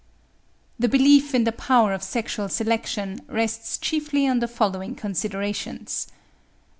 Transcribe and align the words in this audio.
The 0.79 0.89
belief 0.89 1.35
in 1.35 1.43
the 1.43 1.51
power 1.51 1.93
of 1.93 2.01
sexual 2.01 2.49
selection 2.49 3.19
rests 3.27 3.77
chiefly 3.77 4.27
on 4.27 4.39
the 4.39 4.47
following 4.47 4.95
considerations. 4.95 6.07